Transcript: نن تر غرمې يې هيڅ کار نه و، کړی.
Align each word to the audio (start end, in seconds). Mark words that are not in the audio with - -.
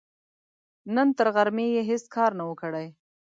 نن 0.95 1.07
تر 1.17 1.27
غرمې 1.35 1.67
يې 1.75 1.81
هيڅ 1.89 2.03
کار 2.15 2.31
نه 2.39 2.43
و، 2.47 2.51
کړی. 2.61 2.87